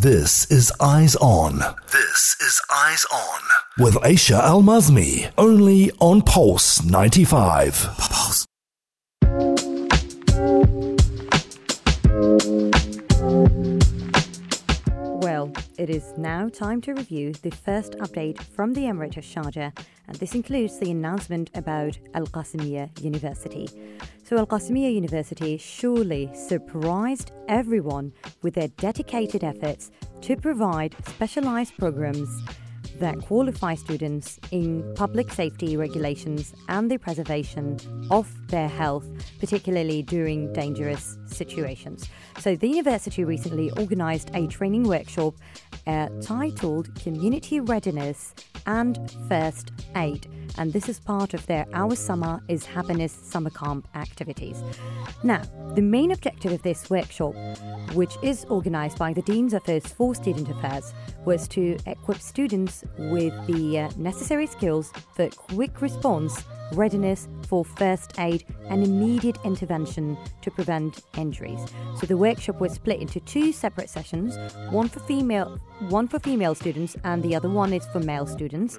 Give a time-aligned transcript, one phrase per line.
[0.00, 1.58] This is Eyes On.
[1.90, 3.40] This is Eyes On.
[3.80, 5.28] With Aisha Al Mazmi.
[5.36, 7.96] Only on Pulse 95.
[7.98, 8.46] Pulse.
[15.20, 19.76] Well, it is now time to review the first update from the Emirate of Sharjah,
[20.06, 23.68] and this includes the announcement about Al Qasimia University.
[24.22, 28.12] So, Al Qasimia University surely surprised everyone
[28.42, 29.90] with their dedicated efforts
[30.22, 32.28] to provide specialized programs
[32.98, 37.78] that qualify students in public safety regulations and the preservation
[38.10, 39.06] of their health,
[39.38, 42.08] particularly during dangerous situations.
[42.38, 45.34] So, the university recently organized a training workshop
[45.86, 48.34] uh, titled Community Readiness
[48.66, 50.28] and First Aid.
[50.58, 54.62] And this is part of their Our Summer is Happiness Summer Camp activities.
[55.22, 55.42] Now,
[55.74, 57.34] the main objective of this workshop,
[57.94, 60.92] which is organized by the Dean's Office for Student Affairs,
[61.24, 68.18] was to equip students with the uh, necessary skills for quick response, readiness for first
[68.18, 71.60] aid, and immediate intervention to prevent injuries.
[71.98, 74.36] So the workshop was split into two separate sessions,
[74.70, 78.78] one for female one for female students and the other one is for male students.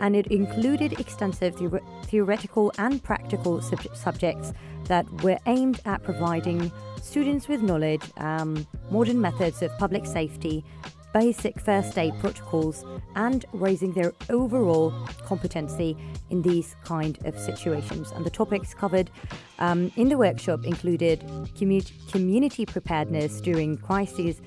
[0.00, 1.56] And it included extensive
[2.04, 4.52] theoretical and practical sub- subjects
[4.84, 10.64] that were aimed at providing students with knowledge, um, modern methods of public safety,
[11.12, 14.92] basic first aid protocols and raising their overall
[15.24, 15.96] competency
[16.30, 18.12] in these kind of situations.
[18.12, 19.10] And the topics covered
[19.58, 21.20] um, in the workshop included
[21.58, 24.40] commu- community preparedness during crises,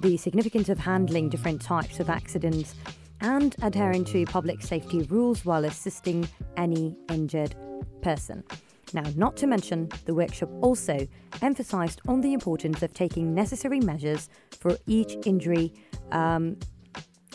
[0.00, 2.74] the significance of handling different types of accidents,
[3.20, 7.54] and adhering to public safety rules while assisting any injured
[8.02, 8.44] person.
[8.92, 11.08] Now, not to mention, the workshop also
[11.42, 14.28] emphasised on the importance of taking necessary measures
[14.60, 15.72] for each injury,
[16.12, 16.56] um,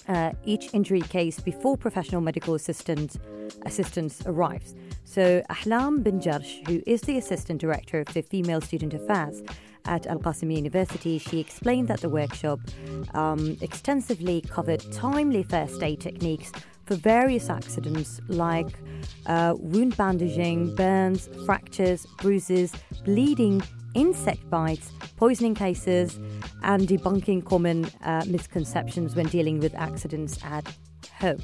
[0.07, 3.17] uh, each injury case before professional medical assistance
[3.65, 4.75] assistance arrives.
[5.03, 9.41] So, Ahlam bin Jarsh, who is the assistant director of the Female Student Affairs
[9.85, 12.59] at Al Qasim University, she explained that the workshop
[13.13, 16.51] um, extensively covered timely first aid techniques
[16.89, 18.79] for various accidents like
[19.27, 22.73] uh, wound bandaging, burns, fractures, bruises,
[23.05, 23.61] bleeding,
[23.93, 26.19] insect bites, poisoning cases,
[26.63, 30.65] and debunking common uh, misconceptions when dealing with accidents at
[31.07, 31.39] home.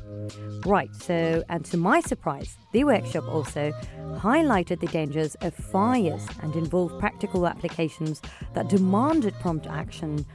[0.66, 3.72] Right, so, and to my surprise, the workshop also
[4.16, 8.22] highlighted the dangers of fires and involved practical applications
[8.54, 10.26] that demanded prompt action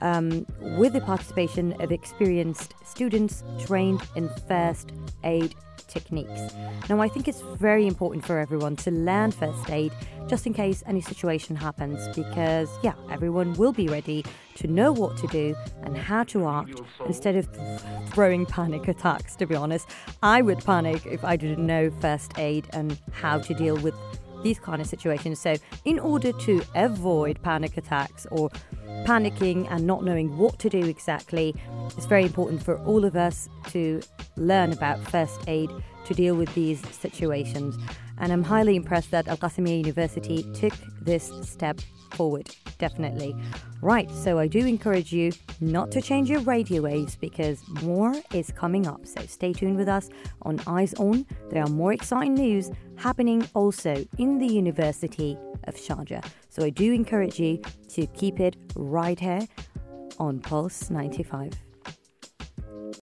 [0.00, 0.46] um,
[0.78, 4.92] with the participation of experienced students trained in first
[5.24, 5.54] aid
[5.90, 6.54] techniques.
[6.88, 9.92] Now, I think it's very important for everyone to learn first aid
[10.28, 14.24] just in case any situation happens because, yeah, everyone will be ready
[14.54, 17.48] to know what to do and how to act instead of
[18.10, 19.88] throwing panic attacks, to be honest.
[20.22, 23.94] I would panic if I didn't know first aid and how to deal with
[24.42, 25.40] these kind of situations.
[25.40, 28.50] So, in order to avoid panic attacks or
[29.04, 31.54] panicking and not knowing what to do exactly,
[31.96, 34.00] it's very important for all of us to
[34.36, 35.70] learn about first aid
[36.04, 37.76] to deal with these situations.
[38.18, 41.80] And I'm highly impressed that Al Qasimia University took this step
[42.12, 43.34] forward, definitely.
[43.82, 48.50] Right, so I do encourage you not to change your radio waves because more is
[48.50, 49.06] coming up.
[49.06, 50.10] So stay tuned with us
[50.42, 51.24] on Eyes On.
[51.50, 56.24] There are more exciting news happening also in the University of Sharjah.
[56.48, 57.60] So I do encourage you
[57.90, 59.46] to keep it right here
[60.18, 61.52] on Pulse 95.